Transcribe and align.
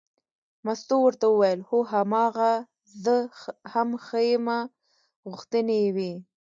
مستو 0.65 0.95
ورته 1.03 1.25
وویل 1.29 1.59
هو 1.69 1.79
هماغه 1.93 2.51
زه 3.03 3.15
هم 3.73 3.89
ښیمه 4.05 4.59
غوښتنې 5.29 5.75
یې 5.83 5.89
وې. 5.95 6.13